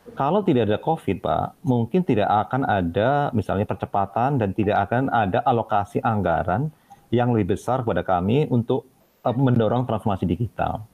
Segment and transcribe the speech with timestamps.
[0.00, 5.44] kalau tidak ada COVID, Pak, mungkin tidak akan ada misalnya percepatan dan tidak akan ada
[5.44, 6.72] alokasi anggaran
[7.12, 8.88] yang lebih besar kepada kami untuk
[9.28, 10.88] uh, mendorong transformasi digital.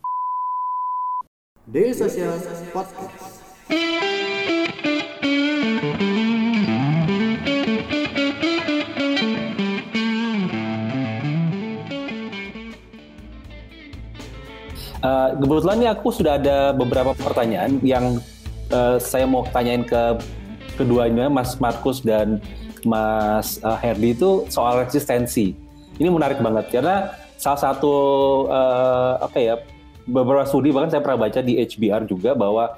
[1.71, 2.35] Daily Social
[2.75, 3.47] Podcast.
[15.07, 18.19] Uh, kebetulan ini aku sudah ada beberapa pertanyaan yang
[18.77, 20.21] uh, saya mau tanyain ke
[20.77, 22.45] keduanya, Mas Markus dan
[22.85, 25.57] Mas uh, Herdi itu soal resistensi.
[25.97, 27.95] Ini menarik banget karena salah satu
[28.53, 29.55] uh, apa ya
[30.05, 32.77] beberapa studi bahkan saya pernah baca di HBR juga bahwa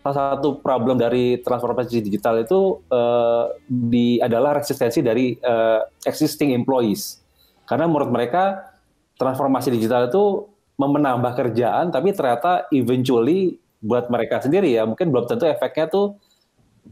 [0.00, 7.20] salah satu problem dari transformasi digital itu uh, di adalah resistensi dari uh, existing employees
[7.68, 8.72] karena menurut mereka
[9.20, 10.48] transformasi digital itu
[10.80, 16.06] menambah kerjaan tapi ternyata eventually buat mereka sendiri ya mungkin belum tentu efeknya tuh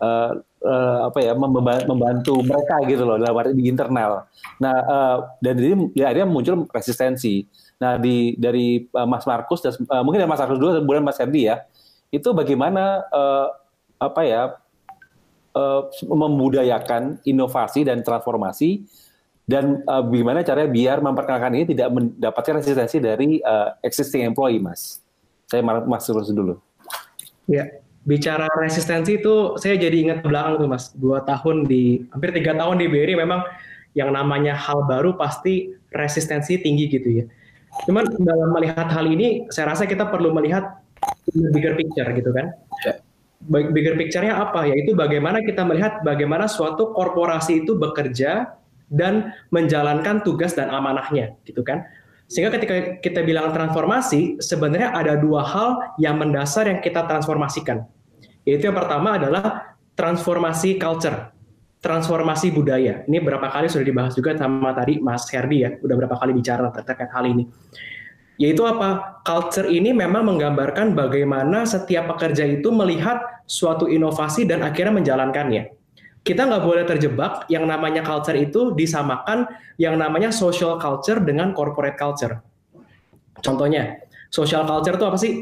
[0.00, 0.32] uh,
[0.64, 4.26] uh, apa ya membantu mereka gitu loh dalam di internal.
[4.60, 7.44] Nah uh, dan jadi ya akhirnya muncul resistensi.
[7.78, 11.20] Nah di dari uh, Mas Markus dan uh, mungkin dari Mas Markus dulu kemudian Mas
[11.20, 11.64] Herdi ya
[12.08, 13.52] itu bagaimana uh,
[14.00, 14.42] apa ya
[15.52, 18.88] uh, membudayakan inovasi dan transformasi
[19.48, 25.00] dan uh, bagaimana caranya biar memperkenalkan ini tidak mendapatkan resistensi dari uh, existing employee, Mas.
[25.48, 26.60] Saya Mas terus dulu.
[27.48, 27.64] Ya,
[28.04, 30.92] bicara resistensi itu saya jadi ingat belakang tuh, Mas.
[30.92, 33.40] Dua tahun di hampir tiga tahun di BRI memang
[33.96, 37.24] yang namanya hal baru pasti resistensi tinggi gitu ya.
[37.88, 40.80] Cuman dalam melihat hal ini, saya rasa kita perlu melihat
[41.32, 42.52] bigger picture gitu kan.
[42.84, 43.00] Ya.
[43.48, 44.66] Bigger picture-nya apa?
[44.66, 51.62] Yaitu bagaimana kita melihat bagaimana suatu korporasi itu bekerja dan menjalankan tugas dan amanahnya gitu
[51.62, 51.86] kan.
[52.28, 57.88] Sehingga ketika kita bilang transformasi, sebenarnya ada dua hal yang mendasar yang kita transformasikan.
[58.44, 61.32] Yaitu yang pertama adalah transformasi culture,
[61.80, 63.00] transformasi budaya.
[63.08, 66.68] Ini berapa kali sudah dibahas juga sama tadi Mas Herdi ya, udah berapa kali bicara
[66.68, 67.48] terkait hal ini.
[68.36, 69.18] Yaitu apa?
[69.24, 75.77] Culture ini memang menggambarkan bagaimana setiap pekerja itu melihat suatu inovasi dan akhirnya menjalankannya
[76.22, 79.48] kita nggak boleh terjebak yang namanya culture itu disamakan
[79.80, 82.42] yang namanya social culture dengan corporate culture.
[83.38, 85.32] Contohnya, social culture itu apa sih?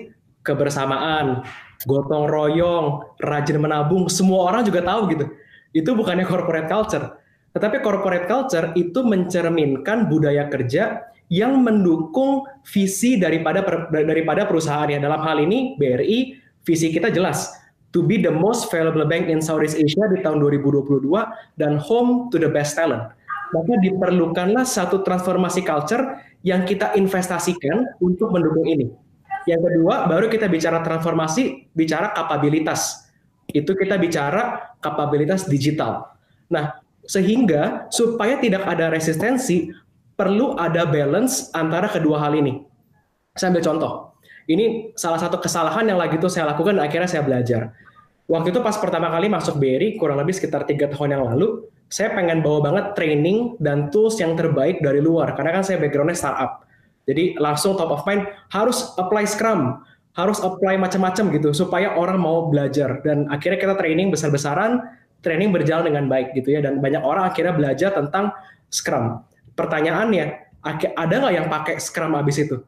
[0.46, 1.42] Kebersamaan,
[1.88, 5.26] gotong royong, rajin menabung, semua orang juga tahu gitu.
[5.74, 7.18] Itu bukannya corporate culture.
[7.56, 15.02] Tetapi corporate culture itu mencerminkan budaya kerja yang mendukung visi daripada daripada perusahaannya.
[15.02, 19.78] Dalam hal ini BRI visi kita jelas to be the most valuable bank in Southeast
[19.78, 21.06] Asia di tahun 2022
[21.58, 23.02] dan home to the best talent.
[23.54, 28.90] Maka diperlukanlah satu transformasi culture yang kita investasikan untuk mendukung ini.
[29.46, 33.06] Yang kedua, baru kita bicara transformasi, bicara kapabilitas.
[33.46, 36.10] Itu kita bicara kapabilitas digital.
[36.50, 39.70] Nah, sehingga supaya tidak ada resistensi,
[40.18, 42.58] perlu ada balance antara kedua hal ini.
[43.38, 43.92] Saya ambil contoh.
[44.46, 47.74] Ini salah satu kesalahan yang lagi itu saya lakukan akhirnya saya belajar.
[48.30, 52.10] Waktu itu pas pertama kali masuk BRI kurang lebih sekitar tiga tahun yang lalu saya
[52.14, 55.34] pengen bawa banget training dan tools yang terbaik dari luar.
[55.34, 56.66] Karena kan saya backgroundnya startup.
[57.06, 59.82] Jadi langsung top of mind harus apply Scrum
[60.16, 63.04] harus apply macam-macam gitu supaya orang mau belajar.
[63.04, 64.80] Dan akhirnya kita training besar-besaran
[65.20, 66.64] training berjalan dengan baik gitu ya.
[66.64, 68.32] Dan banyak orang akhirnya belajar tentang
[68.72, 69.22] Scrum.
[69.54, 70.24] Pertanyaannya
[70.96, 72.58] ada nggak yang pakai Scrum abis itu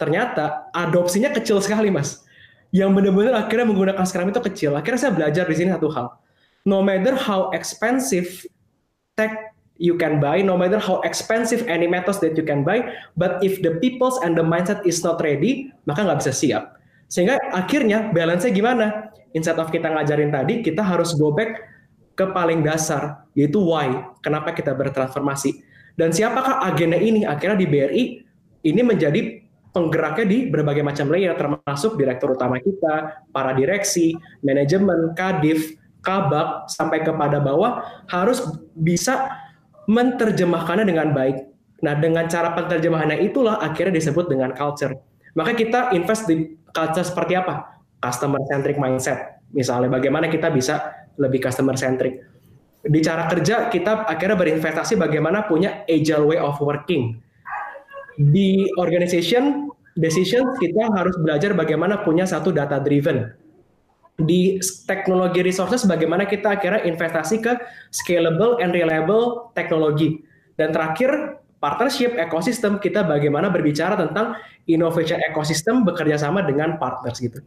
[0.00, 2.24] ternyata adopsinya kecil sekali mas
[2.72, 4.72] yang benar-benar akhirnya menggunakan Scrum itu kecil.
[4.78, 6.16] Akhirnya saya belajar di sini satu hal.
[6.62, 8.46] No matter how expensive
[9.18, 12.84] tech you can buy, no matter how expensive any methods that you can buy,
[13.18, 16.78] but if the peoples and the mindset is not ready, maka nggak bisa siap.
[17.10, 18.86] Sehingga akhirnya balance-nya gimana?
[19.34, 21.58] Instead of kita ngajarin tadi, kita harus go back
[22.14, 25.64] ke paling dasar, yaitu why, kenapa kita bertransformasi.
[25.98, 27.26] Dan siapakah agenda ini?
[27.26, 28.04] Akhirnya di BRI,
[28.62, 29.39] ini menjadi
[29.70, 37.04] penggeraknya di berbagai macam layer termasuk direktur utama kita, para direksi, manajemen, kadif, kabak sampai
[37.04, 38.42] kepada bawah harus
[38.74, 39.30] bisa
[39.86, 41.46] menerjemahkannya dengan baik.
[41.80, 44.92] Nah, dengan cara penerjemahannya itulah akhirnya disebut dengan culture.
[45.32, 47.80] Maka kita invest di culture seperti apa?
[48.02, 49.40] Customer centric mindset.
[49.54, 52.20] Misalnya bagaimana kita bisa lebih customer centric.
[52.80, 57.20] Di cara kerja kita akhirnya berinvestasi bagaimana punya agile way of working
[58.20, 63.32] di organization decision kita harus belajar bagaimana punya satu data driven
[64.20, 67.56] di teknologi resources bagaimana kita akhirnya investasi ke
[67.88, 70.20] scalable and reliable teknologi
[70.60, 74.36] dan terakhir partnership ekosistem kita bagaimana berbicara tentang
[74.68, 77.40] innovation ekosistem bekerja sama dengan partners gitu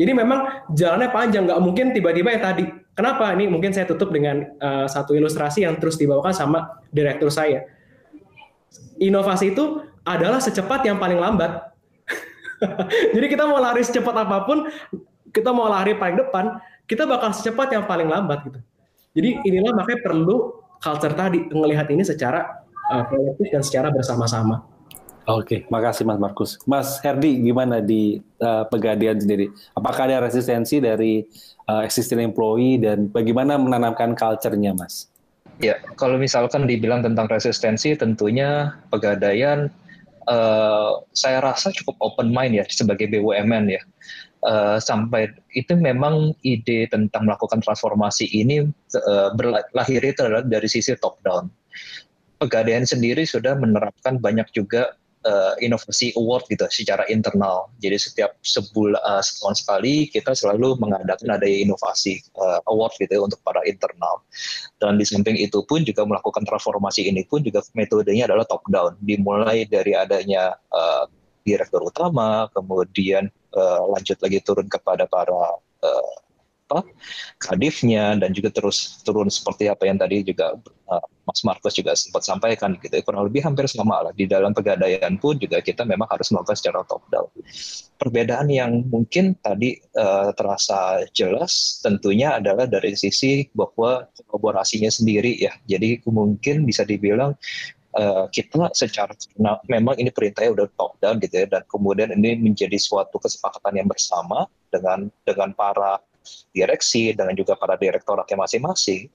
[0.00, 2.64] Jadi memang jalannya panjang, nggak mungkin tiba-tiba ya tadi.
[2.96, 3.36] Kenapa?
[3.36, 7.68] Ini mungkin saya tutup dengan uh, satu ilustrasi yang terus dibawakan sama direktur saya.
[8.96, 11.72] Inovasi itu adalah secepat yang paling lambat.
[13.14, 14.68] Jadi kita mau lari secepat apa pun,
[15.32, 18.60] kita mau lari paling depan, kita bakal secepat yang paling lambat gitu.
[19.10, 22.62] Jadi inilah makanya perlu culture tadi melihat ini secara
[22.94, 24.62] uh, kolektif dan secara bersama-sama.
[25.28, 26.58] Oke, makasih Mas Markus.
[26.66, 29.52] Mas Herdi, gimana di uh, Pegadaian sendiri?
[29.78, 31.22] Apakah ada resistensi dari
[31.70, 35.06] uh, existing employee dan bagaimana menanamkan culture-nya, Mas?
[35.60, 39.68] Ya, kalau misalkan dibilang tentang resistensi, tentunya Pegadaian
[40.30, 43.82] uh, saya rasa cukup open mind ya sebagai BUMN ya.
[44.40, 48.64] Uh, sampai itu memang ide tentang melakukan transformasi ini
[48.96, 51.52] uh, berlahir itu adalah dari sisi top down.
[52.40, 57.68] Pegadaian sendiri sudah menerapkan banyak juga uh, inovasi award gitu secara internal.
[57.80, 63.22] Jadi setiap sebulan uh, setahun sekali kita selalu mengadakan ada inovasi uh, award gitu ya
[63.24, 64.24] untuk para internal.
[64.80, 68.96] Dan di samping itu pun juga melakukan transformasi ini pun juga metodenya adalah top down.
[69.04, 71.04] Dimulai dari adanya uh,
[71.44, 76.14] direktur utama, kemudian uh, lanjut lagi turun kepada para uh,
[76.70, 76.86] apa
[77.42, 80.54] kadifnya dan juga terus turun seperti apa yang tadi juga
[80.86, 82.94] uh, Mas Marcos juga sempat sampaikan gitu.
[83.02, 84.14] Kurang lebih hampir sama lah.
[84.14, 87.26] Di dalam pegadaian pun juga kita memang harus melakukan secara top down.
[87.98, 95.54] Perbedaan yang mungkin tadi uh, terasa jelas tentunya adalah dari sisi bahwa kolaborasinya sendiri ya.
[95.66, 97.34] Jadi mungkin bisa dibilang
[97.90, 101.50] Uh, kita secara karena memang ini perintahnya udah top down gitu ya.
[101.50, 105.98] Dan kemudian ini menjadi suatu kesepakatan yang bersama dengan dengan para
[106.50, 109.08] direksi dengan juga para direktoratnya masing-masing,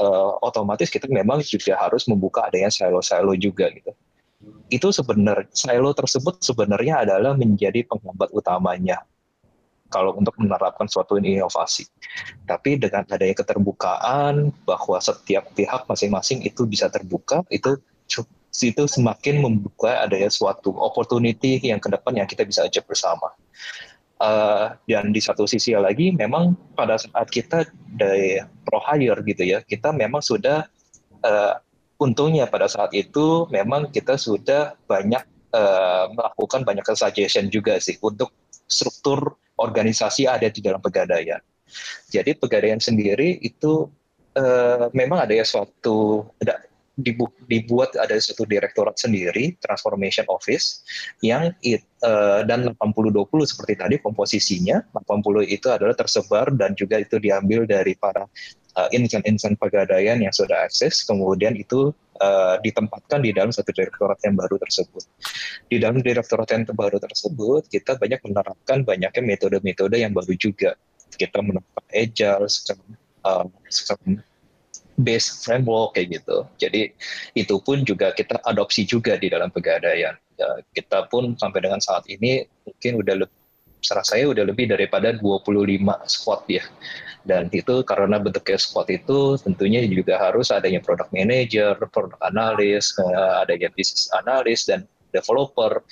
[0.00, 3.92] uh, otomatis kita memang juga harus membuka adanya silo-silo juga gitu.
[4.72, 9.04] Itu sebenarnya silo tersebut sebenarnya adalah menjadi penghambat utamanya
[9.90, 11.84] kalau untuk menerapkan suatu inovasi.
[12.46, 17.76] Tapi dengan adanya keterbukaan bahwa setiap pihak masing-masing itu bisa terbuka, itu
[18.50, 23.30] itu semakin membuka adanya suatu opportunity yang ke depan yang kita bisa ajak bersama.
[24.20, 27.64] Uh, dan di satu sisi lagi memang pada saat kita
[27.96, 28.36] dari
[28.68, 30.68] pro hire gitu ya kita memang sudah
[31.24, 31.56] uh,
[31.96, 35.24] untungnya pada saat itu memang kita sudah banyak
[35.56, 38.32] uh, melakukan banyak suggestion juga sih untuk
[38.68, 41.40] struktur organisasi ada di dalam pegadaian.
[42.08, 43.86] Jadi pegadaian sendiri itu
[44.34, 46.64] uh, memang ada ya suatu ada
[47.48, 50.84] dibuat ada satu direktorat sendiri transformation office
[51.24, 57.16] yang it, uh, dan 80-20 seperti tadi komposisinya 80 itu adalah tersebar dan juga itu
[57.18, 58.24] diambil dari para
[58.76, 64.36] uh, insan-insan pegadaian yang sudah akses kemudian itu uh, ditempatkan di dalam satu direktorat yang
[64.36, 65.02] baru tersebut.
[65.66, 70.76] Di dalam direktorat yang baru tersebut kita banyak menerapkan banyaknya metode-metode yang baru juga.
[71.10, 72.78] Kita menerapkan agile scrum,
[73.26, 73.48] uh,
[75.02, 76.46] base framework kayak gitu.
[76.60, 76.92] Jadi
[77.34, 80.14] itu pun juga kita adopsi juga di dalam pegadaian.
[80.40, 83.28] Ya, kita pun sampai dengan saat ini mungkin udah
[83.80, 86.64] serah saya udah lebih daripada 25 squad ya.
[87.24, 93.32] Dan itu karena bentuknya squad itu tentunya juga harus adanya product manager, product analyst, eh,
[93.44, 95.82] adanya business analyst dan developer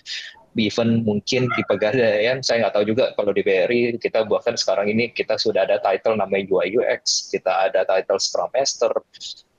[0.56, 5.12] even mungkin di Pegadaian saya nggak tahu juga kalau di BRI kita bahkan sekarang ini
[5.12, 8.92] kita sudah ada title namanya UI UX kita ada title Scrum Master.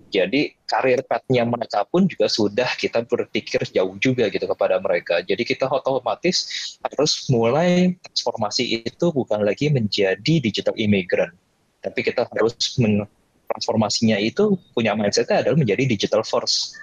[0.10, 5.22] Jadi karir path-nya mereka pun juga sudah kita berpikir jauh juga gitu kepada mereka.
[5.22, 6.50] Jadi kita otomatis
[6.81, 11.29] harus mulai transformasi itu bukan lagi menjadi digital immigrant,
[11.86, 12.58] tapi kita harus
[13.53, 16.74] transformasinya itu punya mindsetnya adalah menjadi digital first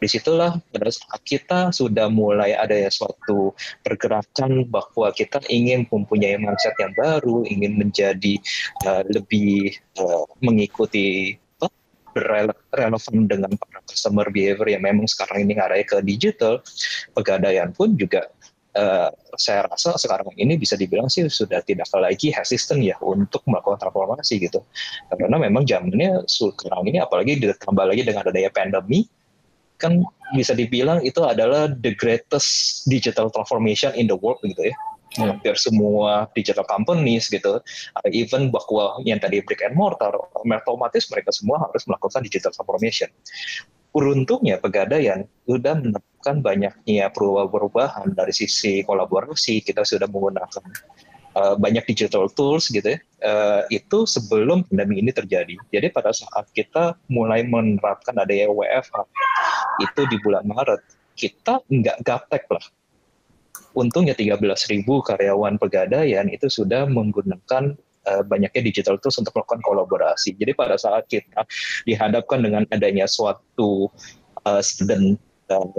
[0.00, 3.52] di situlah pada saat kita sudah mulai ada ya suatu
[3.84, 8.40] pergerakan bahwa kita ingin mempunyai mindset yang baru, ingin menjadi
[8.88, 11.36] uh, lebih uh, mengikuti
[12.16, 16.58] relevan dengan para customer behavior yang memang sekarang ini ngarahnya ke digital,
[17.14, 18.26] pegadaian pun juga
[18.74, 23.78] uh, saya rasa sekarang ini bisa dibilang sih sudah tidak lagi hesitant ya untuk melakukan
[23.78, 24.60] transformasi gitu.
[25.10, 29.06] Karena memang zamannya sekarang ini apalagi ditambah lagi dengan adanya pandemi,
[29.80, 30.04] kan
[30.36, 34.76] bisa dibilang itu adalah the greatest digital transformation in the world gitu ya.
[35.18, 35.34] Hmm.
[35.34, 37.58] Hampir semua digital companies gitu,
[38.14, 43.10] even bahwa yang tadi brick and mortar, otomatis mereka semua harus melakukan digital transformation.
[43.90, 50.62] Beruntungnya pegadaian sudah menemukan banyaknya perubahan-perubahan dari sisi kolaborasi, kita sudah menggunakan
[51.36, 55.54] uh, banyak digital tools gitu ya, uh, itu sebelum pandemi ini terjadi.
[55.70, 58.96] Jadi pada saat kita mulai menerapkan adanya WFH
[59.84, 60.80] itu di bulan Maret,
[61.14, 62.64] kita nggak gaptek lah
[63.74, 70.34] untungnya 13.000 karyawan pegadaian itu sudah menggunakan uh, banyaknya digital tools untuk melakukan kolaborasi.
[70.34, 71.46] Jadi pada saat kita
[71.86, 73.90] dihadapkan dengan adanya suatu
[74.46, 74.62] uh,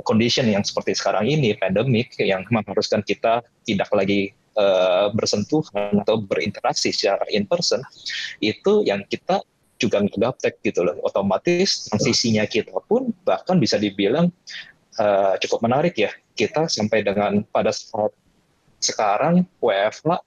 [0.04, 6.92] condition yang seperti sekarang ini, pandemik yang mengharuskan kita tidak lagi uh, bersentuhan atau berinteraksi
[6.92, 7.82] secara in person,
[8.44, 9.44] itu yang kita
[9.82, 10.96] juga nggak gitu loh.
[11.02, 14.30] Otomatis transisinya kita pun bahkan bisa dibilang
[15.02, 16.14] uh, cukup menarik ya.
[16.38, 18.14] Kita sampai dengan pada saat
[18.82, 20.18] sekarang WFH uh,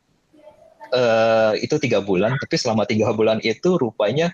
[0.95, 4.31] eh, itu tiga bulan, tapi selama tiga bulan itu rupanya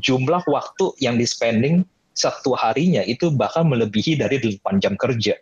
[0.00, 5.36] jumlah waktu yang di spending satu harinya itu bahkan melebihi dari 8 jam kerja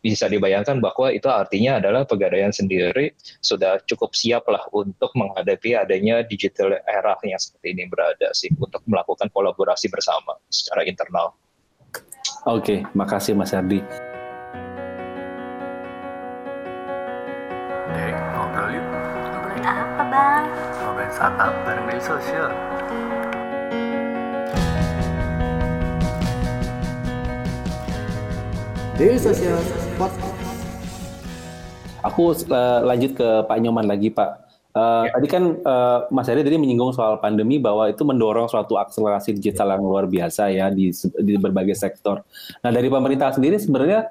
[0.00, 3.12] bisa dibayangkan bahwa itu artinya adalah pegadaian sendiri
[3.44, 8.80] sudah cukup siap lah untuk menghadapi adanya digital era yang seperti ini berada sih untuk
[8.88, 11.36] melakukan kolaborasi bersama secara internal.
[12.48, 13.84] Oke, makasih Mas Ardi.
[17.92, 18.84] Dek, ngobrol yuk.
[19.28, 20.44] Ngobrolin apa, Bang?
[20.80, 22.48] Ngobrolin startup bareng media sosial.
[29.00, 29.89] Daily Social
[32.00, 34.48] Aku uh, lanjut ke Pak Nyoman lagi Pak.
[34.70, 35.18] Uh, ya.
[35.18, 39.74] Tadi kan uh, Mas Heri tadi menyinggung soal pandemi bahwa itu mendorong suatu akselerasi digital
[39.76, 42.22] yang luar biasa ya di, di berbagai sektor.
[42.62, 44.08] Nah dari pemerintah sendiri sebenarnya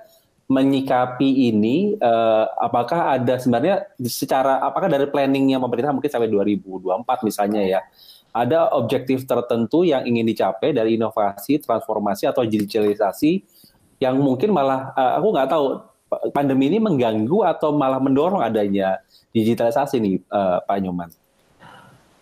[0.50, 7.62] menyikapi ini, uh, apakah ada sebenarnya secara apakah dari planningnya pemerintah mungkin sampai 2024 misalnya
[7.62, 7.81] ya,
[8.34, 13.46] ada objektif tertentu yang ingin dicapai dari inovasi, transformasi atau digitalisasi
[14.00, 15.65] yang mungkin malah uh, aku nggak tahu
[16.34, 18.98] pandemi ini mengganggu atau malah mendorong adanya
[19.36, 21.12] digitalisasi nih uh, Pak Nyoman.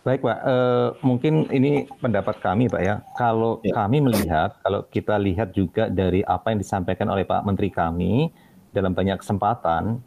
[0.06, 3.00] Baik Pak, uh, mungkin ini pendapat kami Pak ya.
[3.16, 3.76] Kalau ya.
[3.76, 8.32] kami melihat, kalau kita lihat juga dari apa yang disampaikan oleh Pak Menteri kami
[8.72, 10.00] dalam banyak kesempatan,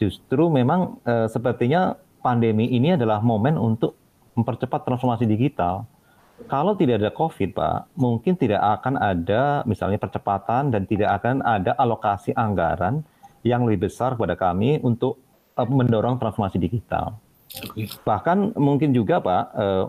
[0.00, 4.00] justru memang uh, sepertinya pandemi ini adalah momen untuk
[4.32, 5.84] mempercepat transformasi digital
[6.50, 11.72] kalau tidak ada COVID, Pak, mungkin tidak akan ada misalnya percepatan dan tidak akan ada
[11.78, 13.06] alokasi anggaran
[13.46, 15.20] yang lebih besar kepada kami untuk
[15.54, 17.16] uh, mendorong transformasi digital.
[18.02, 19.84] Bahkan mungkin juga, Pak, uh,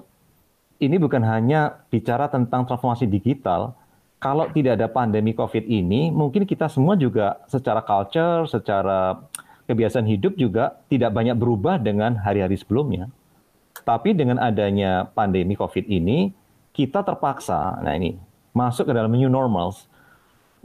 [0.80, 3.74] ini bukan hanya bicara tentang transformasi digital.
[4.22, 9.18] Kalau tidak ada pandemi COVID ini, mungkin kita semua juga secara culture, secara
[9.66, 13.10] kebiasaan hidup juga tidak banyak berubah dengan hari-hari sebelumnya.
[13.86, 16.34] Tapi dengan adanya pandemi COVID ini,
[16.74, 18.18] kita terpaksa, nah ini,
[18.52, 19.86] masuk ke dalam new normals.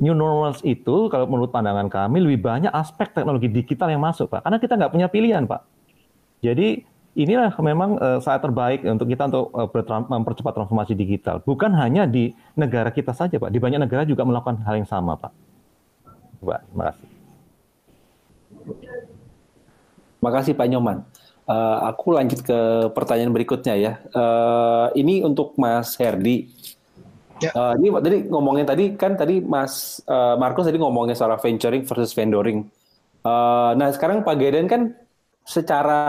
[0.00, 4.49] New normals itu, kalau menurut pandangan kami, lebih banyak aspek teknologi digital yang masuk, Pak.
[4.49, 5.61] Karena kita nggak punya pilihan, Pak.
[6.41, 6.81] Jadi,
[7.12, 9.69] inilah memang uh, saat terbaik untuk kita untuk uh,
[10.09, 11.45] mempercepat transformasi digital.
[11.45, 13.53] Bukan hanya di negara kita saja, Pak.
[13.53, 15.33] Di banyak negara juga melakukan hal yang sama, Pak.
[16.41, 17.09] Pak, terima kasih.
[20.21, 20.99] Makasih Pak Nyoman.
[21.50, 22.59] Uh, aku lanjut ke
[22.95, 23.92] pertanyaan berikutnya ya.
[24.14, 26.47] Uh, ini untuk Mas Herdi.
[27.42, 27.50] Ya.
[27.50, 32.14] Uh, ini tadi ngomongin tadi kan tadi Mas uh, Markus tadi ngomongin soal venturing versus
[32.14, 32.71] vendoring.
[33.26, 34.95] Uh, nah sekarang Pak Geden kan
[35.42, 36.02] secara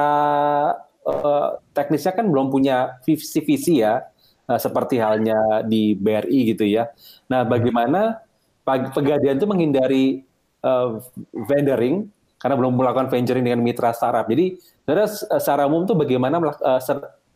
[1.10, 3.98] uh, teknisnya kan belum punya visi visi ya,
[4.45, 6.93] uh, seperti halnya di BRI gitu ya.
[7.33, 8.21] Nah bagaimana
[8.62, 10.21] Pegadaian itu menghindari
[10.62, 11.01] uh,
[11.50, 12.07] vendoring
[12.41, 14.25] karena belum melakukan venturing dengan mitra startup.
[14.25, 16.81] Jadi Sebenarnya eh, secara umum tuh bagaimana eh,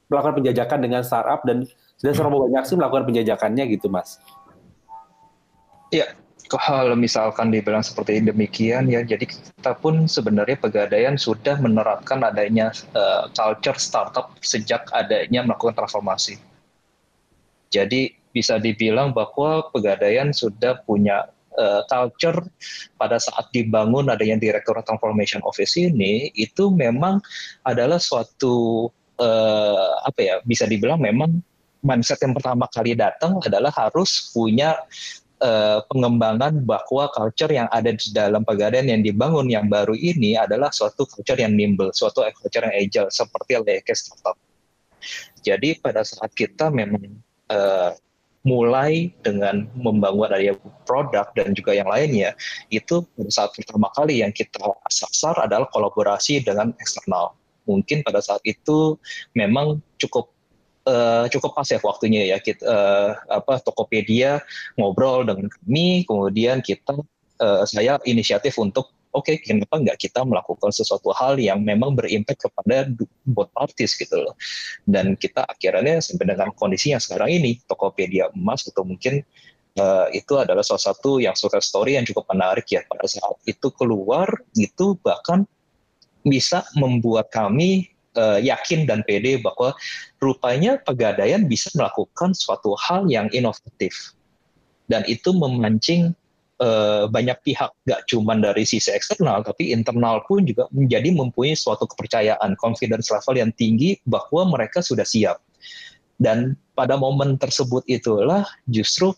[0.10, 1.64] melakukan penjajakan dengan startup dan
[2.04, 4.20] dan seberapa banyak sih melakukan penjajakannya gitu, Mas?
[5.94, 6.12] Iya,
[6.52, 13.32] kalau misalkan dibilang seperti demikian ya, jadi kita pun sebenarnya pegadaian sudah menerapkan adanya uh,
[13.32, 16.36] culture startup sejak adanya melakukan transformasi.
[17.72, 22.40] Jadi bisa dibilang bahwa pegadaian sudah punya uh, culture
[23.00, 27.20] pada saat dibangun adanya Director Transformation Office ini itu memang
[27.64, 28.88] adalah suatu
[29.20, 31.40] uh, apa ya bisa dibilang memang
[31.86, 34.74] mindset yang pertama kali datang adalah harus punya
[35.46, 40.74] uh, pengembangan bahwa culture yang ada di dalam pegadaian yang dibangun yang baru ini adalah
[40.74, 44.38] suatu culture yang nimble, suatu culture yang agile seperti layaknya startup.
[45.46, 47.22] Jadi pada saat kita memang
[47.54, 47.94] uh,
[48.46, 50.54] mulai dengan membangun area
[50.86, 52.38] produk dan juga yang lainnya
[52.70, 57.34] itu pada saat pertama kali yang kita sasar adalah kolaborasi dengan eksternal.
[57.66, 59.02] Mungkin pada saat itu
[59.34, 60.30] memang cukup
[60.86, 64.40] uh, cukup pas ya waktunya ya kita uh, apa Tokopedia
[64.78, 67.02] ngobrol dengan kami kemudian kita
[67.42, 72.52] uh, saya inisiatif untuk oke okay, kenapa nggak kita melakukan sesuatu hal yang memang berimpact
[72.52, 72.92] kepada
[73.24, 74.36] both parties gitu loh.
[74.84, 79.24] Dan kita akhirnya sampai dengan kondisi yang sekarang ini Tokopedia emas atau mungkin
[79.80, 82.84] uh, itu adalah salah satu yang sukses story yang cukup menarik ya.
[82.84, 84.28] Pada saat itu keluar
[84.60, 85.48] itu bahkan
[86.28, 87.88] bisa membuat kami
[88.20, 89.72] uh, yakin dan pede bahwa
[90.20, 94.16] rupanya pegadaian bisa melakukan suatu hal yang inovatif.
[94.86, 96.14] Dan itu memancing
[96.62, 101.88] uh, banyak pihak gak cuma dari sisi eksternal tapi internal pun juga menjadi mempunyai suatu
[101.90, 105.42] kepercayaan confidence level yang tinggi bahwa mereka sudah siap
[106.16, 109.12] dan pada momen tersebut itulah justru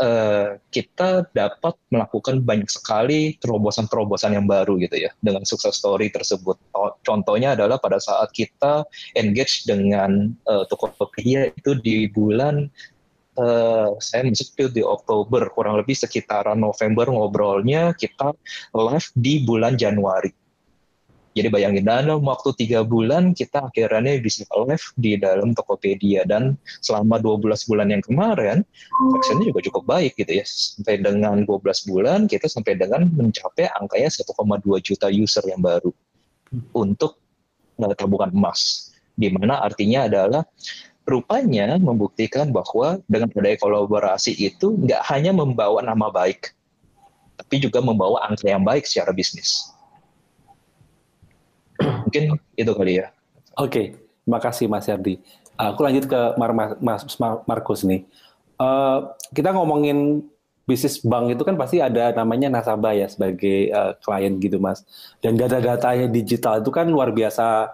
[0.00, 6.56] uh, kita dapat melakukan banyak sekali terobosan-terobosan yang baru gitu ya dengan sukses story tersebut.
[7.04, 8.84] Contohnya adalah pada saat kita
[9.16, 12.68] engage dengan uh, Tokopedia itu di bulan
[13.36, 18.32] uh, saya masuk di Oktober kurang lebih sekitaran November ngobrolnya kita
[18.72, 20.32] live di bulan Januari
[21.36, 27.20] jadi bayangin dalam waktu tiga bulan kita akhirnya bisa live di dalam Tokopedia dan selama
[27.20, 28.64] 12 bulan yang kemarin
[29.20, 30.44] actionnya juga cukup baik gitu ya.
[30.48, 34.32] Sampai dengan 12 bulan kita sampai dengan mencapai angkanya 1,2
[34.80, 35.92] juta user yang baru
[36.72, 37.20] untuk
[37.84, 38.96] uh, tabungan emas.
[39.12, 40.40] Di mana artinya adalah
[41.06, 46.50] rupanya membuktikan bahwa dengan adanya kolaborasi itu nggak hanya membawa nama baik,
[47.38, 49.70] tapi juga membawa angka yang baik secara bisnis.
[52.04, 53.14] Mungkin itu kali ya.
[53.56, 53.86] Oke, okay.
[54.26, 55.22] makasih Mas Yardi.
[55.56, 57.06] Aku lanjut ke Mar Mas
[57.48, 58.04] Markus nih.
[58.60, 60.26] Uh, kita ngomongin
[60.66, 64.82] bisnis bank itu kan pasti ada namanya nasabah ya sebagai uh, klien gitu Mas.
[65.22, 67.72] Dan data-datanya digital itu kan luar biasa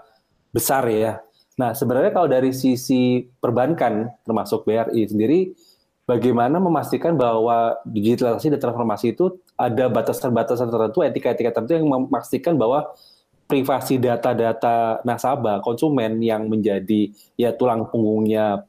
[0.53, 1.25] besar ya.
[1.63, 5.55] Nah sebenarnya kalau dari sisi perbankan termasuk BRI sendiri,
[6.03, 12.91] bagaimana memastikan bahwa digitalisasi dan transformasi itu ada batasan-batasan tertentu, etika-etika tertentu yang memastikan bahwa
[13.47, 18.67] privasi data-data nasabah konsumen yang menjadi ya tulang punggungnya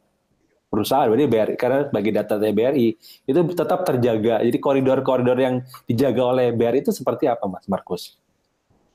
[0.69, 2.87] perusahaan berarti BRI karena bagi data BRI
[3.25, 4.45] itu tetap terjaga.
[4.45, 8.21] Jadi koridor-koridor yang dijaga oleh BRI itu seperti apa Mas Markus?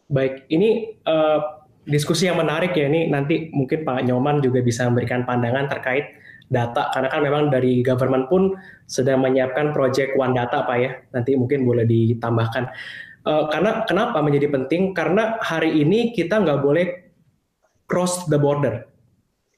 [0.06, 5.24] Baik, ini uh, diskusi yang menarik ya ini nanti mungkin Pak Nyoman juga bisa memberikan
[5.24, 8.56] pandangan terkait data karena kan memang dari government pun
[8.88, 10.90] sedang menyiapkan project One Data Pak ya.
[11.12, 12.64] Nanti mungkin boleh ditambahkan.
[13.28, 14.96] Uh, karena kenapa menjadi penting?
[14.96, 16.86] Karena hari ini kita nggak boleh
[17.84, 18.88] cross the border.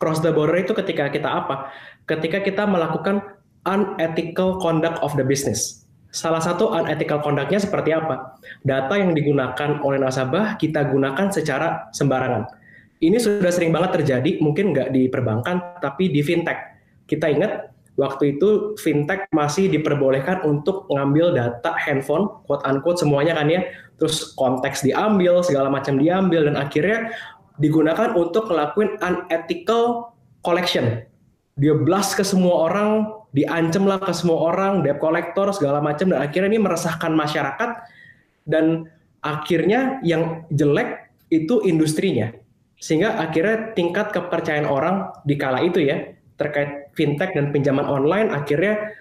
[0.02, 1.70] Cross the border itu ketika kita apa?
[2.06, 3.22] Ketika kita melakukan
[3.68, 5.79] unethical conduct of the business.
[6.10, 8.34] Salah satu unethical conduct-nya seperti apa?
[8.66, 12.50] Data yang digunakan oleh nasabah kita gunakan secara sembarangan.
[12.98, 16.58] Ini sudah sering banget terjadi, mungkin nggak di perbankan, tapi di fintech.
[17.06, 23.48] Kita ingat waktu itu fintech masih diperbolehkan untuk ngambil data handphone, quote unquote semuanya kan
[23.48, 23.64] ya,
[23.96, 27.14] terus konteks diambil, segala macam diambil, dan akhirnya
[27.62, 31.06] digunakan untuk ngelakuin unethical collection.
[31.54, 36.18] Dia blast ke semua orang, diancam lah ke semua orang, debt collector, segala macam, dan
[36.22, 37.70] akhirnya ini meresahkan masyarakat,
[38.46, 38.90] dan
[39.22, 42.34] akhirnya yang jelek itu industrinya.
[42.80, 48.96] Sehingga akhirnya tingkat kepercayaan orang di kala itu ya, terkait fintech dan pinjaman online akhirnya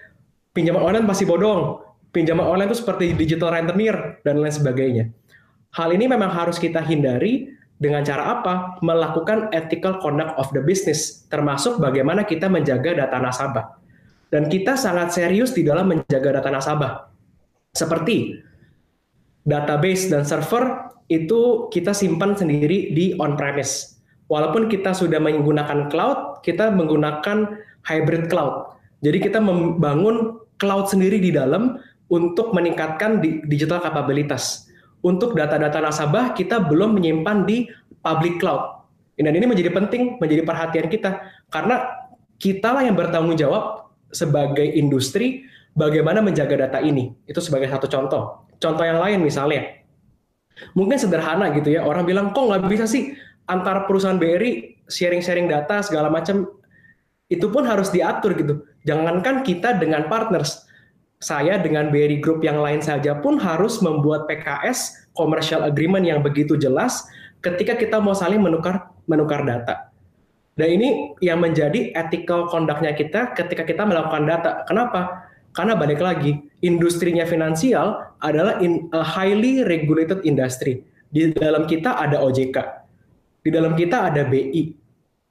[0.52, 1.80] pinjaman online pasti bodong.
[2.12, 5.04] Pinjaman online itu seperti digital rentenir dan lain sebagainya.
[5.72, 7.48] Hal ini memang harus kita hindari
[7.80, 8.76] dengan cara apa?
[8.84, 13.79] Melakukan ethical conduct of the business, termasuk bagaimana kita menjaga data nasabah.
[14.30, 17.10] Dan kita sangat serius di dalam menjaga data nasabah.
[17.74, 18.38] Seperti
[19.42, 23.98] database dan server itu kita simpan sendiri di on-premise.
[24.30, 28.78] Walaupun kita sudah menggunakan cloud, kita menggunakan hybrid cloud.
[29.02, 33.18] Jadi kita membangun cloud sendiri di dalam untuk meningkatkan
[33.50, 34.70] digital kapabilitas.
[35.02, 37.66] Untuk data-data nasabah kita belum menyimpan di
[38.06, 38.86] public cloud.
[39.18, 42.06] Dan ini menjadi penting, menjadi perhatian kita karena
[42.40, 47.14] kitalah yang bertanggung jawab sebagai industri bagaimana menjaga data ini.
[47.26, 48.46] Itu sebagai satu contoh.
[48.60, 49.80] Contoh yang lain misalnya,
[50.76, 53.16] mungkin sederhana gitu ya, orang bilang kok nggak bisa sih
[53.48, 56.46] antara perusahaan BRI sharing-sharing data segala macam
[57.30, 58.66] itu pun harus diatur gitu.
[58.84, 60.66] Jangankan kita dengan partners,
[61.22, 66.58] saya dengan BRI Group yang lain saja pun harus membuat PKS commercial agreement yang begitu
[66.58, 67.06] jelas
[67.40, 69.89] ketika kita mau saling menukar menukar data.
[70.60, 74.60] Dan ini yang menjadi ethical conduct-nya kita ketika kita melakukan data.
[74.68, 75.24] Kenapa?
[75.56, 80.84] Karena balik lagi, industrinya finansial adalah in a highly regulated industry.
[81.08, 82.60] Di dalam kita ada OJK,
[83.40, 84.76] di dalam kita ada BI,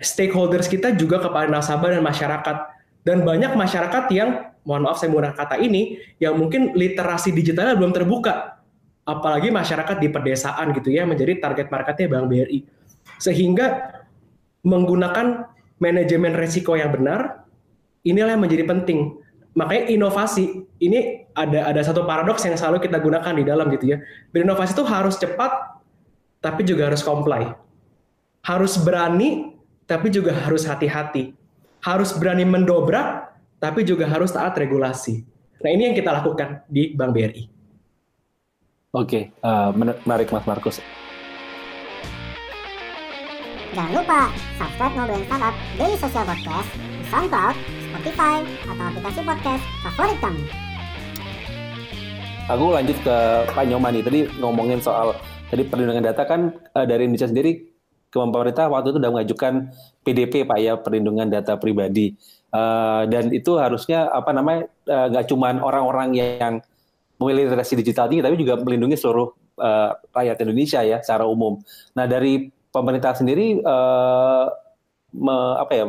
[0.01, 2.57] stakeholders kita juga kepada nasabah dan masyarakat.
[3.05, 7.93] Dan banyak masyarakat yang, mohon maaf saya menggunakan kata ini, yang mungkin literasi digitalnya belum
[7.93, 8.59] terbuka.
[9.05, 12.59] Apalagi masyarakat di pedesaan gitu ya, menjadi target marketnya Bank BRI.
[13.21, 13.99] Sehingga
[14.63, 15.47] menggunakan
[15.79, 17.47] manajemen resiko yang benar,
[18.03, 19.19] inilah yang menjadi penting.
[19.57, 23.97] makanya inovasi ini ada ada satu paradoks yang selalu kita gunakan di dalam gitu ya.
[24.29, 25.51] Berinovasi itu harus cepat
[26.39, 27.49] tapi juga harus comply.
[28.45, 29.57] Harus berani
[29.89, 31.33] tapi juga harus hati-hati.
[31.81, 35.25] Harus berani mendobrak tapi juga harus taat regulasi.
[35.59, 37.43] Nah, ini yang kita lakukan di Bank BRI.
[38.95, 40.79] Oke, uh, menarik Mas Markus.
[43.69, 47.55] Jangan lupa subscribe Ngobrolin Startup Daily Social Podcast di SoundCloud,
[47.85, 50.43] Spotify, atau aplikasi podcast favorit kamu.
[52.49, 53.17] Aku lanjut ke
[53.53, 54.01] Pak Nyoman nih.
[54.01, 55.13] Tadi ngomongin soal
[55.53, 57.69] tadi perlindungan data kan uh, dari Indonesia sendiri
[58.09, 59.53] ke pemerintah waktu itu sudah mengajukan
[60.01, 62.17] PDP Pak ya perlindungan data pribadi
[62.49, 66.57] uh, dan itu harusnya apa namanya nggak uh, cuman orang-orang yang
[67.21, 69.29] memiliki literasi digital tinggi tapi juga melindungi seluruh
[69.61, 71.61] uh, rakyat Indonesia ya secara umum.
[71.93, 74.45] Nah dari pemerintah sendiri uh,
[75.13, 75.85] me, apa ya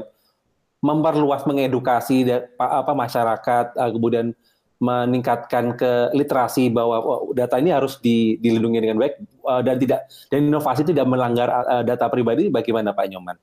[0.81, 2.25] memperluas mengedukasi
[2.57, 4.33] apa masyarakat uh, kemudian
[4.81, 10.49] meningkatkan ke literasi bahwa oh, data ini harus dilindungi dengan baik uh, dan tidak dan
[10.49, 13.37] inovasi tidak melanggar uh, data pribadi bagaimana Pak Nyoman?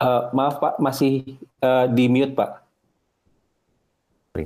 [0.00, 2.64] Uh, maaf Pak masih uh, di mute Pak.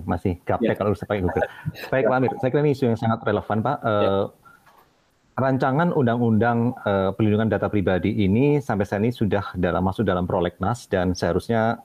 [0.03, 0.79] Masih gaptek ya.
[0.83, 1.47] kalau saya pakai Google.
[1.95, 3.77] Baik Pak Amir, saya kira ini isu yang sangat relevan Pak.
[3.87, 4.11] Uh, ya
[5.37, 10.89] rancangan undang-undang uh, pelindungan data pribadi ini sampai saat ini sudah dalam masuk dalam prolegnas
[10.89, 11.77] dan seharusnya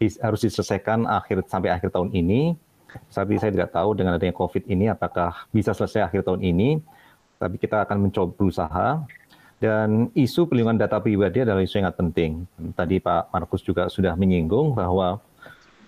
[0.00, 2.56] dis, harus diselesaikan akhir sampai akhir tahun ini.
[3.12, 6.80] Tapi saya tidak tahu dengan adanya COVID ini apakah bisa selesai akhir tahun ini.
[7.36, 8.88] Tapi kita akan mencoba berusaha.
[9.60, 12.30] Dan isu pelindungan data pribadi adalah isu yang sangat penting.
[12.72, 15.20] Tadi Pak Markus juga sudah menyinggung bahwa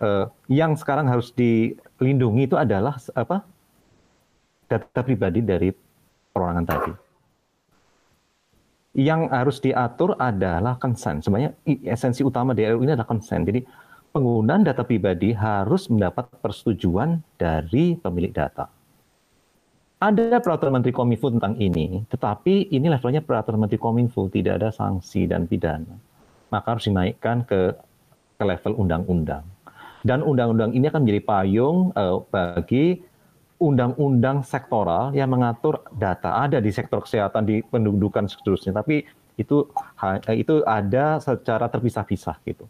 [0.02, 3.46] uh, yang sekarang harus dilindungi itu adalah apa?
[4.66, 5.70] Data pribadi dari
[6.35, 7.06] perorangan tadi
[8.96, 11.20] yang harus diatur adalah consent.
[11.20, 11.52] Sebenarnya
[11.85, 13.44] esensi utama dari RUU ini adalah consent.
[13.44, 13.61] Jadi
[14.16, 18.72] penggunaan data pribadi harus mendapat persetujuan dari pemilik data.
[20.00, 25.28] Ada peraturan Menteri Kominfo tentang ini, tetapi ini levelnya peraturan Menteri Kominfo, tidak ada sanksi
[25.28, 25.96] dan pidana.
[26.52, 27.76] Maka harus dinaikkan ke,
[28.37, 29.44] ke level undang-undang.
[30.04, 33.00] Dan undang-undang ini akan menjadi payung uh, bagi
[33.57, 38.77] undang-undang sektoral yang mengatur data ada di sektor kesehatan di pendudukan seterusnya.
[38.77, 39.05] Tapi
[39.37, 39.69] itu
[40.05, 42.64] eh, itu ada secara terpisah-pisah gitu.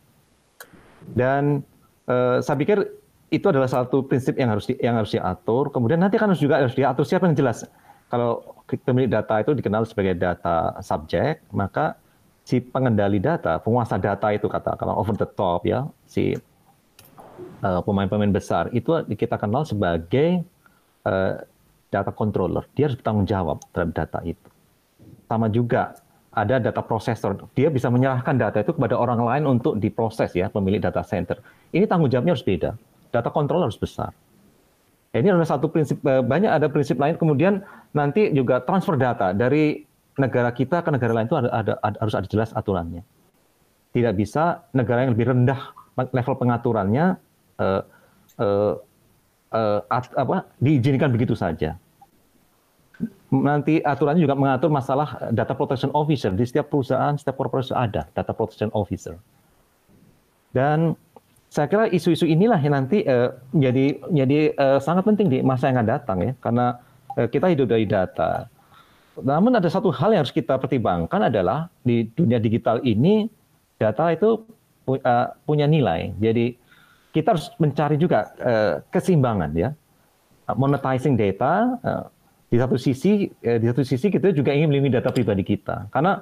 [1.10, 1.62] Dan
[2.06, 2.86] eh, saya pikir
[3.34, 5.74] itu adalah satu prinsip yang harus di, yang harus diatur.
[5.74, 7.66] Kemudian nanti kan harus juga harus diatur siapa yang jelas.
[8.06, 11.98] Kalau pemilik data itu dikenal sebagai data subjek maka
[12.46, 16.34] si pengendali data penguasa data itu kata kalau over the top ya si
[17.58, 20.46] pemain pemain-pemain besar itu kita kenal sebagai uh,
[21.86, 24.48] data controller, dia harus bertanggung jawab terhadap data itu.
[25.26, 25.96] Sama juga
[26.36, 30.82] ada data processor, dia bisa menyerahkan data itu kepada orang lain untuk diproses ya, pemilik
[30.82, 31.40] data center.
[31.72, 32.76] Ini tanggung jawabnya harus beda.
[33.08, 34.12] Data controller harus besar.
[35.16, 37.16] Ini adalah satu prinsip, eh, banyak ada prinsip lain.
[37.16, 37.64] Kemudian
[37.96, 39.80] nanti juga transfer data dari
[40.20, 43.00] negara kita ke negara lain itu ada, ada, ada harus ada jelas aturannya.
[43.96, 47.16] Tidak bisa negara yang lebih rendah level pengaturannya
[47.56, 47.80] uh,
[48.36, 48.74] uh,
[49.52, 51.78] uh, at, apa, diizinkan begitu saja.
[53.28, 58.32] Nanti aturannya juga mengatur masalah data protection officer di setiap perusahaan, setiap korporasi ada data
[58.32, 59.18] protection officer.
[60.54, 60.96] Dan
[61.52, 65.82] saya kira isu-isu inilah yang nanti uh, jadi jadi uh, sangat penting di masa yang
[65.82, 66.66] akan datang ya, karena
[67.18, 68.48] uh, kita hidup dari data.
[69.16, 73.28] Namun ada satu hal yang harus kita pertimbangkan adalah di dunia digital ini
[73.76, 74.44] data itu
[75.42, 76.14] punya nilai.
[76.20, 76.54] Jadi
[77.16, 79.72] kita harus mencari juga uh, keseimbangan ya.
[80.52, 82.04] Monetizing data uh,
[82.52, 85.88] di satu sisi uh, di satu sisi kita juga ingin melindungi data pribadi kita.
[85.88, 86.20] Karena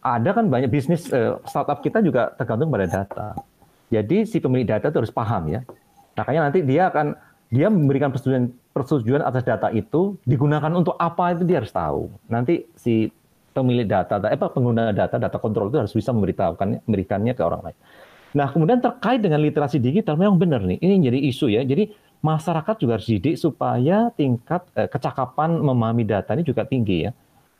[0.00, 1.04] ada kan banyak bisnis
[1.44, 3.36] startup kita juga tergantung pada data.
[3.92, 5.60] Jadi si pemilik data itu harus paham ya.
[6.16, 7.12] Makanya nanti dia akan
[7.52, 12.08] dia memberikan persetujuan persetujuan atas data itu digunakan untuk apa itu dia harus tahu.
[12.32, 13.12] Nanti si
[13.52, 17.78] pemilik data apa pengguna data data kontrol itu harus bisa memberitahukan memberikannya ke orang lain
[18.30, 20.78] Nah, kemudian terkait dengan literasi digital memang benar nih.
[20.78, 21.66] Ini jadi isu ya.
[21.66, 21.90] Jadi
[22.22, 27.12] masyarakat juga harus didik supaya tingkat eh, kecakapan memahami data ini juga tinggi ya.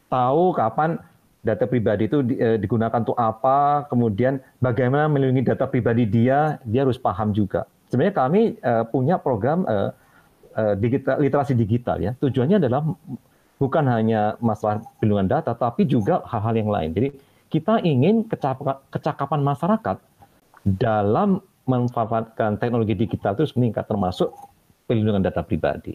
[0.06, 1.00] Tahu kapan
[1.40, 7.00] data pribadi itu eh, digunakan untuk apa, kemudian bagaimana melindungi data pribadi dia, dia harus
[7.00, 7.66] paham juga.
[7.90, 9.90] Sebenarnya kami eh, punya program eh,
[10.54, 12.12] eh, digital, literasi digital ya.
[12.14, 12.86] Tujuannya adalah
[13.58, 16.90] bukan hanya masalah perlindungan data, tapi juga hal-hal yang lain.
[16.94, 17.08] Jadi
[17.50, 18.30] kita ingin
[18.94, 20.09] kecakapan masyarakat
[20.64, 24.34] dalam memanfaatkan teknologi digital terus meningkat termasuk
[24.90, 25.94] perlindungan data pribadi.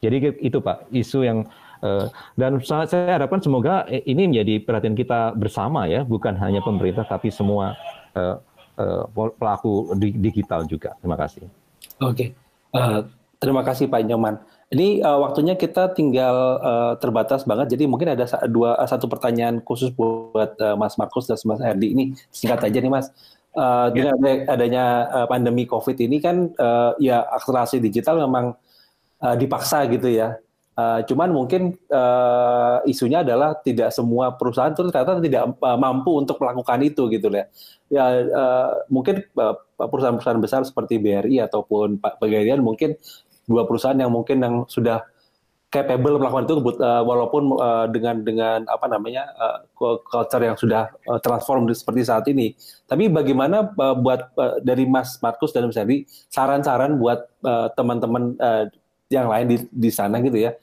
[0.00, 1.44] Jadi itu Pak, isu yang
[1.84, 7.28] uh, dan saya harapkan semoga ini menjadi perhatian kita bersama ya, bukan hanya pemerintah tapi
[7.28, 7.76] semua
[8.16, 8.40] uh,
[9.36, 10.96] pelaku di, digital juga.
[11.04, 11.44] Terima kasih.
[12.00, 12.28] Oke, okay.
[12.72, 13.04] uh,
[13.36, 14.40] terima kasih Pak Nyoman.
[14.72, 19.92] Ini uh, waktunya kita tinggal uh, terbatas banget, jadi mungkin ada dua satu pertanyaan khusus
[19.92, 21.92] buat uh, Mas Markus dan Mas Erdi.
[21.92, 23.12] Ini singkat aja nih Mas.
[23.50, 24.14] Uh, dengan
[24.46, 28.54] adanya uh, pandemi COVID ini kan uh, ya akselerasi digital memang
[29.26, 30.38] uh, dipaksa gitu ya.
[30.78, 36.38] Uh, cuman mungkin uh, isunya adalah tidak semua perusahaan itu ternyata tidak uh, mampu untuk
[36.38, 37.50] melakukan itu gitu ya.
[37.90, 39.26] Ya uh, mungkin
[39.74, 42.94] perusahaan-perusahaan besar seperti BRI ataupun Pak Pegadaian mungkin
[43.50, 45.09] dua perusahaan yang mungkin yang sudah
[45.70, 49.58] capable melakukan itu uh, walaupun uh, dengan dengan apa namanya uh,
[50.02, 52.58] culture yang sudah uh, transform seperti saat ini.
[52.90, 55.78] Tapi bagaimana uh, buat uh, dari Mas Markus dan Mas
[56.28, 57.30] saran-saran buat
[57.78, 58.66] teman-teman uh,
[59.08, 60.58] yang lain di, di sana gitu ya.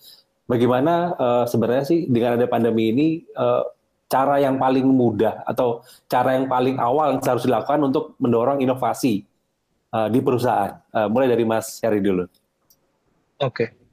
[0.47, 3.63] Bagaimana uh, sebenarnya sih dengan ada pandemi ini uh,
[4.07, 9.27] cara yang paling mudah atau cara yang paling awal yang harus dilakukan untuk mendorong inovasi
[9.91, 10.79] uh, di perusahaan?
[10.91, 12.27] Uh, mulai dari Mas Heri dulu.
[13.39, 13.86] Oke.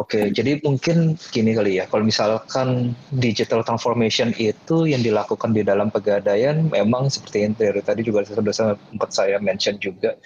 [0.00, 5.92] Oke, jadi mungkin gini kali ya, kalau misalkan digital transformation itu yang dilakukan di dalam
[5.92, 10.16] pegadaian, memang seperti yang dari tadi juga sudah sempat saya mention juga,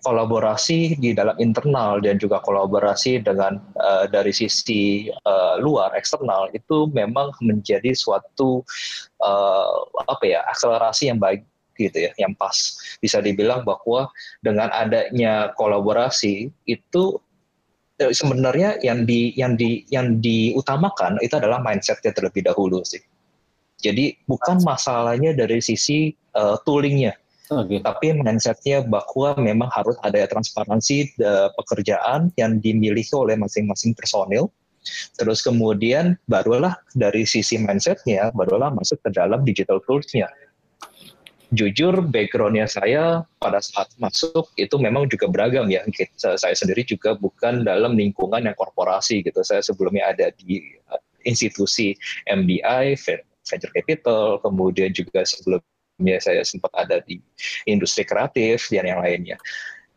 [0.00, 6.88] kolaborasi di dalam internal dan juga kolaborasi dengan uh, dari sisi uh, luar eksternal itu
[6.96, 8.64] memang menjadi suatu
[9.20, 11.44] uh, apa ya akselerasi yang baik
[11.76, 12.56] gitu ya, yang pas.
[13.04, 14.08] Bisa dibilang bahwa
[14.40, 17.20] dengan adanya kolaborasi itu
[18.08, 23.04] sebenarnya yang di yang di yang diutamakan itu adalah mindsetnya terlebih dahulu sih.
[23.80, 27.16] Jadi bukan masalahnya dari sisi uh, toolingnya,
[27.48, 27.80] okay.
[27.80, 34.52] tapi mindsetnya bahwa memang harus ada transparansi uh, pekerjaan yang dimiliki oleh masing-masing personil.
[35.16, 40.28] Terus kemudian barulah dari sisi mindsetnya, barulah masuk ke dalam digital toolsnya
[41.50, 45.82] jujur backgroundnya saya pada saat masuk itu memang juga beragam ya.
[46.16, 49.42] Saya sendiri juga bukan dalam lingkungan yang korporasi gitu.
[49.42, 51.98] Saya sebelumnya ada di uh, institusi
[52.30, 52.94] MBI,
[53.42, 57.18] venture capital, kemudian juga sebelumnya saya sempat ada di
[57.66, 59.36] industri kreatif dan yang lainnya.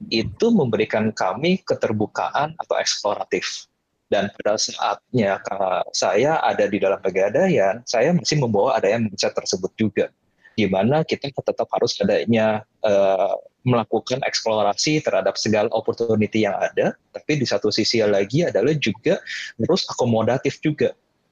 [0.09, 3.69] Itu memberikan kami keterbukaan atau eksploratif
[4.11, 5.41] dan pada saatnya
[5.89, 10.13] saya ada di dalam pegadaian, saya masih membawa ada yang mindset tersebut juga
[10.53, 17.39] di mana kita tetap harus adanya uh, melakukan eksplorasi terhadap segala opportunity yang ada, tapi
[17.39, 19.23] di satu sisi lagi adalah juga
[19.55, 20.91] terus akomodatif juga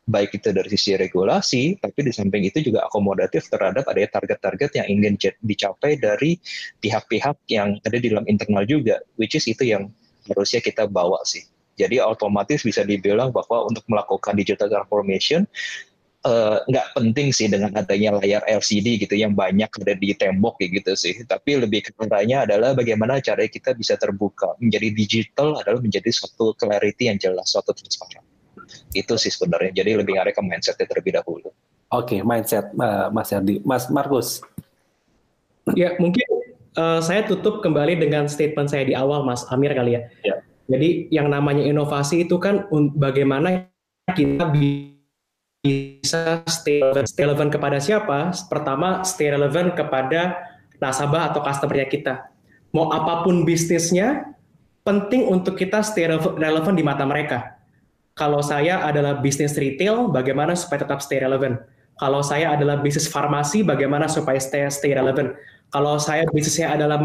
[0.09, 4.87] baik itu dari sisi regulasi, tapi di samping itu juga akomodatif terhadap adanya target-target yang
[4.89, 5.13] ingin
[5.45, 6.41] dicapai dari
[6.81, 9.93] pihak-pihak yang ada di dalam internal juga, which is itu yang
[10.27, 11.45] harusnya kita bawa sih.
[11.79, 15.47] Jadi otomatis bisa dibilang bahwa untuk melakukan digital transformation
[16.21, 20.81] nggak uh, penting sih dengan adanya layar LCD gitu yang banyak ada di tembok kayak
[20.81, 21.13] gitu sih.
[21.25, 24.53] Tapi lebih keparahnya adalah bagaimana cara kita bisa terbuka.
[24.61, 28.21] Menjadi digital adalah menjadi suatu clarity yang jelas, suatu transparan.
[28.93, 29.81] Itu sih sebenarnya.
[29.81, 31.49] Jadi lebih ngarek ke mindsetnya terlebih dahulu.
[31.91, 33.59] Oke, okay, mindset uh, Mas Yardi.
[33.65, 34.45] Mas Markus.
[35.73, 36.23] Ya, mungkin
[36.77, 40.01] uh, saya tutup kembali dengan statement saya di awal, Mas Amir kali ya.
[40.21, 40.37] ya.
[40.69, 43.67] Jadi yang namanya inovasi itu kan bagaimana
[44.15, 44.90] kita bisa
[45.61, 47.05] bisa stay relevant.
[47.05, 48.33] Stay relevant kepada siapa?
[48.49, 50.41] Pertama, stay relevant kepada
[50.81, 52.25] nasabah atau customer kita.
[52.73, 54.25] Mau apa pun bisnisnya,
[54.81, 57.61] penting untuk kita stay relevant di mata mereka.
[58.17, 61.61] Kalau saya adalah bisnis retail, bagaimana supaya tetap stay relevant?
[62.01, 65.37] Kalau saya adalah bisnis farmasi, bagaimana supaya stay, stay relevant?
[65.69, 66.97] Kalau saya bisnisnya adalah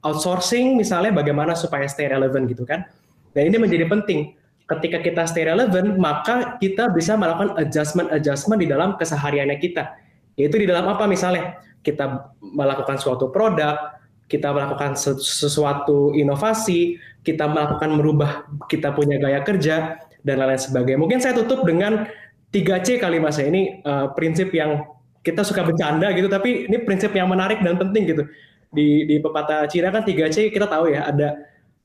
[0.00, 2.88] outsourcing, misalnya bagaimana supaya stay relevant gitu kan?
[3.36, 4.39] Dan ini menjadi penting
[4.76, 9.98] ketika kita stay relevant, maka kita bisa melakukan adjustment-adjustment di dalam kesehariannya kita.
[10.38, 11.58] Yaitu di dalam apa misalnya?
[11.80, 13.98] Kita melakukan suatu produk,
[14.30, 18.30] kita melakukan sesuatu inovasi, kita melakukan merubah
[18.70, 21.00] kita punya gaya kerja, dan lain-lain sebagainya.
[21.00, 22.06] Mungkin saya tutup dengan
[22.52, 23.48] 3C kali mas ya.
[23.48, 24.84] Ini uh, prinsip yang
[25.20, 28.24] kita suka bercanda gitu, tapi ini prinsip yang menarik dan penting gitu.
[28.70, 31.34] Di, di pepatah Cina kan 3C kita tahu ya, ada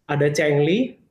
[0.05, 1.01] ada Chengli,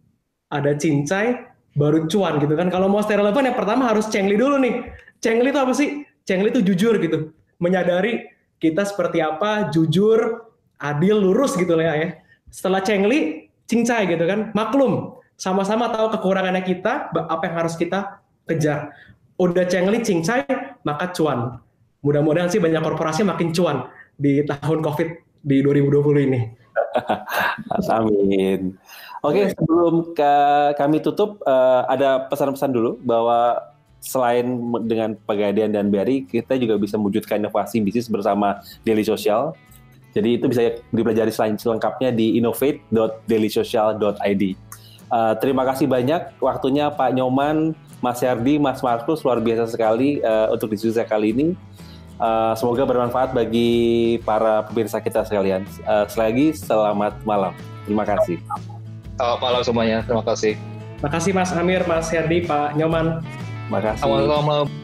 [0.46, 1.34] ada Cincai,
[1.74, 2.70] baru cuan gitu kan.
[2.70, 4.88] Kalau mau stay relevan yang pertama harus cengli dulu nih.
[5.18, 6.06] Cengli itu apa sih?
[6.24, 7.34] Cengli itu jujur gitu.
[7.58, 8.30] Menyadari
[8.62, 10.48] kita seperti apa, jujur,
[10.80, 12.08] adil, lurus gitu lah ya.
[12.48, 14.54] Setelah cengli, cincai gitu kan.
[14.54, 18.94] Maklum, sama-sama tahu kekurangannya kita, apa yang harus kita kejar.
[19.36, 20.46] Udah cengli, cincai,
[20.86, 21.58] maka cuan.
[22.04, 25.08] Mudah-mudahan sih banyak korporasi makin cuan di tahun COVID
[25.42, 26.40] di 2020 ini.
[27.90, 28.78] Amin.
[29.24, 30.32] Oke, okay, sebelum ke
[30.76, 33.72] kami tutup, uh, ada pesan-pesan dulu bahwa
[34.04, 34.44] selain
[34.84, 39.56] dengan Pegadaian dan BRI, kita juga bisa mewujudkan inovasi bisnis bersama Daily Social.
[40.12, 44.44] Jadi itu bisa dipelajari selain selengkapnya di innovate.dailysocial.id.
[45.08, 47.72] Uh, terima kasih banyak waktunya Pak Nyoman,
[48.04, 51.56] Mas Herdi, Mas Markus luar biasa sekali uh, untuk diskusi kali ini.
[52.24, 55.68] Uh, semoga bermanfaat bagi para pemirsa kita sekalian.
[55.84, 57.52] Uh, sekali lagi selamat malam.
[57.84, 58.40] Terima kasih.
[59.20, 59.98] Selamat malam semuanya.
[60.08, 60.56] Terima kasih.
[60.96, 63.20] Terima kasih Mas Amir, Mas Herdi, Pak Nyoman.
[63.68, 64.00] Terima kasih.
[64.08, 64.64] Sama-sama.
[64.64, 64.83] Terus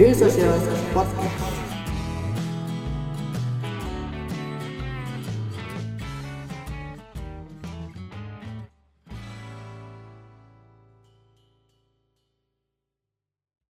[0.00, 0.58] Daily Social
[0.94, 1.19] Podcast.